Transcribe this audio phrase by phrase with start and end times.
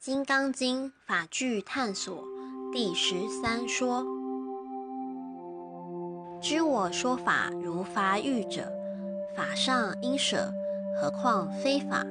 [0.00, 2.22] 金刚经法句探索
[2.72, 4.06] 第十三说：
[6.40, 8.72] 知我说法如法语者，
[9.36, 10.52] 法上应舍，
[11.00, 12.06] 何况非法？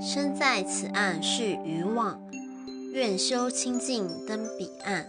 [0.00, 2.20] 身在此岸是愚妄，
[2.92, 5.06] 愿修清净登彼岸。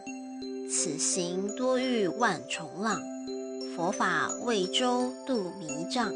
[0.69, 3.01] 此行多遇万重浪，
[3.75, 6.13] 佛法为舟渡迷障。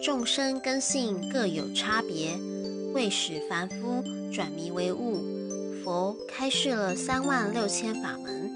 [0.00, 2.38] 众生根性各有差别，
[2.92, 4.02] 为使凡夫
[4.32, 5.22] 转迷为悟，
[5.82, 8.50] 佛开示了三万六千法门，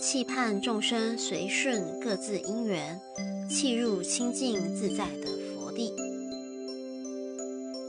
[0.00, 3.00] 期盼众生随顺各自因缘，
[3.50, 5.92] 契入清净自在的佛地。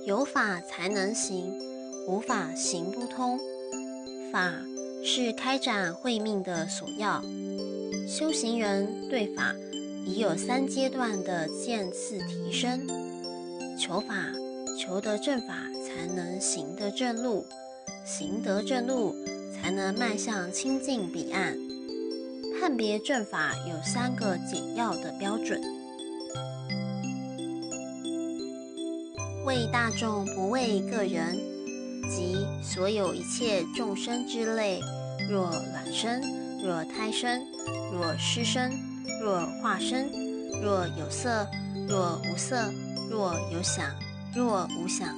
[0.06, 1.54] 有法才能行，
[2.08, 3.40] 无法行不通。
[4.32, 4.54] 法
[5.04, 7.24] 是开展慧命的所要，
[8.08, 9.56] 修行人对法。
[10.06, 12.86] 已有三阶段的渐次提升，
[13.80, 14.34] 求法
[14.78, 15.56] 求得正法，
[15.94, 17.46] 才能行得正路；
[18.04, 19.16] 行得正路，
[19.54, 21.56] 才能迈向清净彼岸。
[22.60, 25.62] 判别正法有三个简要的标准：
[29.46, 31.38] 为大众，不为个人，
[32.10, 34.82] 即所有一切众生之类，
[35.30, 36.22] 若卵生，
[36.64, 37.46] 若胎生，
[37.92, 38.72] 若湿生。
[39.22, 40.10] 若化身，
[40.62, 41.48] 若有色，
[41.88, 42.74] 若无色，
[43.10, 43.90] 若有想，
[44.36, 45.16] 若无想，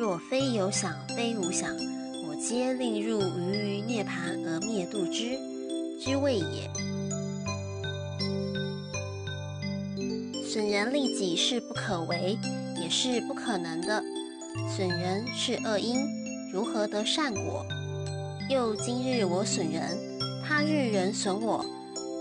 [0.00, 1.76] 若非有想非无想，
[2.26, 5.38] 我皆令入于于涅盘而灭度之，
[6.02, 6.70] 之谓也。
[10.42, 12.38] 损人利己是不可为，
[12.80, 14.02] 也是不可能的。
[14.74, 15.98] 损人是恶因，
[16.50, 17.66] 如何得善果？
[18.48, 19.98] 又今日我损人，
[20.42, 21.62] 他日人损我。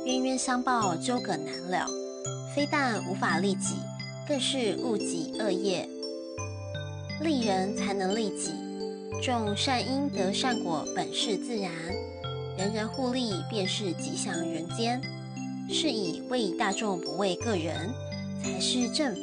[0.06, 1.88] 冤冤相报，纠葛难了。
[2.54, 3.76] 非但无法利己，
[4.28, 5.90] 更是误己恶业。
[7.22, 8.54] 利人才能利己，
[9.22, 11.72] 种善因得善果，本是自然。
[12.58, 15.02] 人人互利，便是吉祥人间。
[15.70, 17.94] 是以为大众，不为个人，
[18.42, 19.22] 才是正法。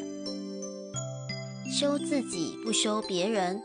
[1.70, 3.60] 修自己，不修别人。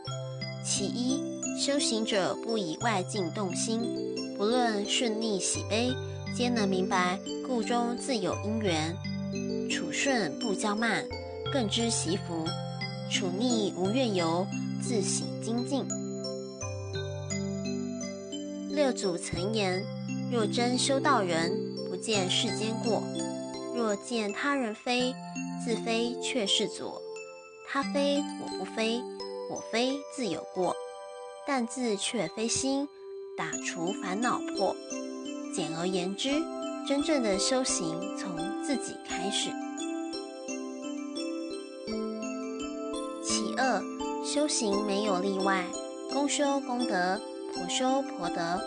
[0.64, 1.20] 其一，
[1.58, 3.80] 修行者不以外境动心，
[4.36, 5.92] 不论顺逆喜悲。
[6.34, 8.96] 皆能明白，故中自有因缘。
[9.70, 11.04] 处顺不骄慢，
[11.52, 12.44] 更知习福；
[13.12, 14.46] 处逆无怨尤，
[14.80, 15.86] 自省精进。
[18.70, 19.84] 六祖曾言：
[20.32, 21.52] 若真修道人，
[21.90, 23.02] 不见世间过；
[23.76, 25.14] 若见他人非，
[25.62, 27.02] 自非却是左。
[27.68, 29.02] 他非我不非，
[29.50, 30.74] 我非自有过，
[31.46, 32.88] 但自却非心，
[33.36, 34.74] 打除烦恼破。
[35.54, 36.30] 简而言之，
[36.88, 38.34] 真正的修行从
[38.64, 39.50] 自己开始。
[44.34, 45.62] 修行没有例外，
[46.10, 47.20] 公修功德，
[47.52, 48.58] 婆修婆德，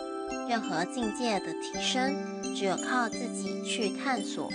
[0.48, 2.14] 任何境界的提升，
[2.54, 4.48] 只有靠自己去探索，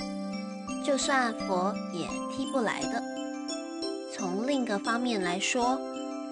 [0.86, 3.04] 就算佛也踢不来的。
[4.14, 5.78] 从另一个方面来说，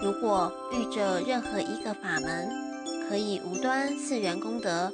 [0.02, 2.50] 如果遇着任何一个法门，
[3.10, 4.90] 可以无端赐人功德。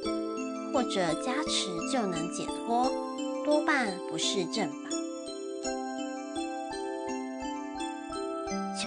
[0.73, 2.91] 或者加持就能解脱，
[3.45, 4.67] 多半不是正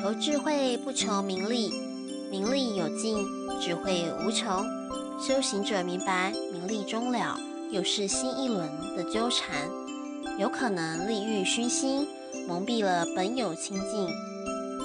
[0.01, 1.73] 求智慧不求名利，
[2.31, 3.19] 名利有尽，
[3.61, 4.65] 智慧无穷。
[5.21, 7.37] 修行者明白，名利终了，
[7.73, 9.69] 又是新一轮的纠缠，
[10.39, 12.07] 有可能利欲熏心，
[12.47, 14.09] 蒙蔽了本有清净；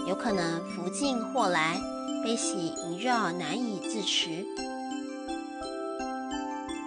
[0.08, 1.80] 有可能福尽祸来，
[2.24, 4.44] 悲喜萦绕，难以自持。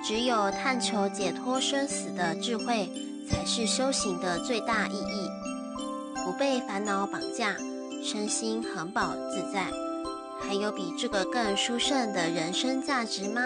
[0.04, 2.90] 只有探求解脱生死的智慧，
[3.30, 5.30] 才是修行的最大意义。
[6.24, 7.56] 不被烦恼绑架，
[8.08, 9.68] 身心恒保自在，
[10.38, 13.42] 还有比这个更殊胜的人生价值吗？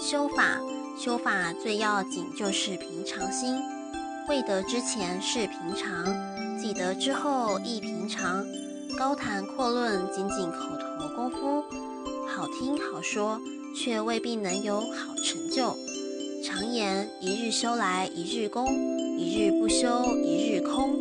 [0.00, 0.58] 修法，
[0.98, 3.58] 修法最要紧就是平常心。
[4.26, 6.06] 未得之前是平常，
[6.58, 8.42] 既得之后亦平常。
[8.98, 11.62] 高谈阔论，仅仅口头功夫。
[12.26, 13.38] 好听好说，
[13.76, 15.76] 却未必能有好成就。
[16.76, 18.66] 言一日修来一日功，
[19.16, 20.94] 一日不修一日空，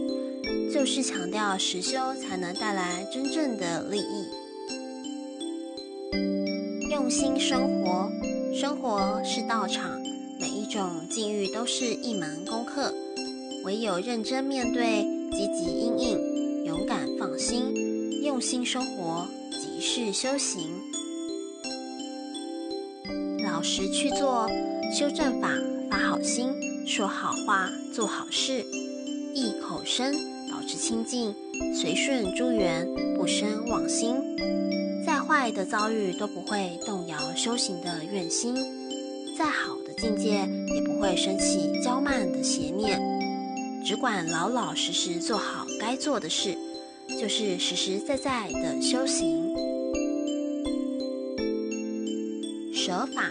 [0.73, 4.25] 就是强调实修才能带来真正的利益。
[6.89, 8.09] 用心生活，
[8.57, 9.99] 生活是道场，
[10.39, 12.93] 每一种境遇都是一门功课。
[13.65, 20.61] 唯有认真面对，积极应应，勇敢放心，用心生活即是修行。
[23.55, 24.49] 老实去做，
[24.91, 25.47] 修正法，
[25.89, 26.53] 发好心，
[26.85, 28.65] 说好话，做好事，
[29.33, 30.13] 一口声，
[30.51, 31.33] 保持清净，
[31.73, 32.85] 随顺诸缘，
[33.15, 34.17] 不生妄心。
[35.05, 38.53] 再坏的遭遇都不会动摇修行的愿心，
[39.37, 40.31] 再好的境界
[40.75, 42.99] 也不会升起骄慢的邪念。
[43.85, 46.57] 只管老老实实做好该做的事，
[47.21, 49.55] 就是实实在在的修行。
[53.15, 53.23] 法，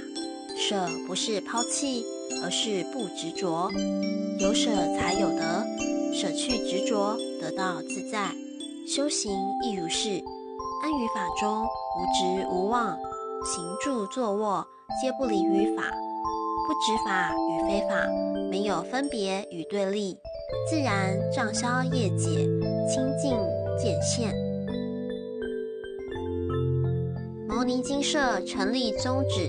[0.56, 2.04] 舍不是抛弃，
[2.42, 3.70] 而是不执着。
[4.40, 5.66] 有舍才有得，
[6.12, 8.31] 舍去执着，得到自在。
[8.88, 9.31] 修行
[9.62, 10.22] 亦如是。
[10.82, 12.98] 安于法中，无执无妄，
[13.44, 14.66] 行住坐卧
[15.00, 15.82] 皆不离于法，
[16.66, 18.06] 不执法与非法，
[18.50, 20.19] 没有分别与对立，
[20.69, 22.44] 自然障消业解，
[22.87, 23.32] 清净
[23.78, 24.34] 见现。
[27.48, 29.48] 牟尼精舍成立宗旨，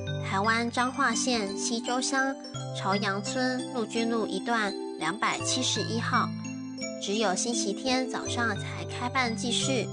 [0.31, 2.33] 台湾彰化县西周乡
[2.73, 6.29] 朝阳村陆军路一段两百七十一号。
[7.03, 9.85] 只有星期天早上才开办祭事，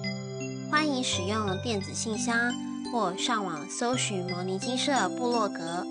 [0.70, 2.54] 欢迎使用电子信箱
[2.92, 5.84] 或上网搜寻“摩尼金色部落格”。